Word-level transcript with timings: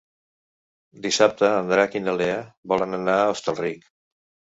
Dissabte 1.03 1.49
en 1.57 1.69
Drac 1.71 1.97
i 1.99 2.01
na 2.05 2.15
Lea 2.21 2.39
volen 2.73 2.99
anar 2.99 3.19
a 3.19 3.29
Hostalric. 3.35 3.85